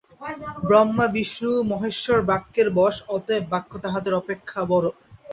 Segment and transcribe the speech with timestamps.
[0.67, 4.91] ব্রহ্মা বিষ্ণু মহেশ্বর বাক্যের বশ, অতএব বাক্য তাঁহাদের অপেক্ষা বড়ো।